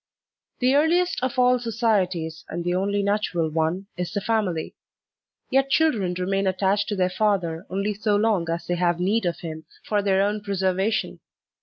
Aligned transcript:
The 0.57 0.73
earliest 0.73 1.21
of 1.21 1.37
all 1.37 1.59
societies,* 1.59 2.43
and 2.49 2.63
the 2.63 2.73
only 2.73 3.03
natural 3.03 3.51
one, 3.51 3.85
is 3.97 4.11
the 4.11 4.19
family; 4.19 4.73
yet 5.51 5.69
children 5.69 6.15
remain 6.15 6.47
attached 6.47 6.89
to 6.89 6.95
their 6.95 7.07
father 7.07 7.67
only 7.69 7.93
so 7.93 8.15
long 8.15 8.49
as 8.49 8.65
they 8.65 8.77
have 8.77 8.99
need 8.99 9.27
of 9.27 9.41
him 9.41 9.65
for 9.85 10.01
their 10.01 10.23
own 10.23 10.41
preservation. 10.41 11.19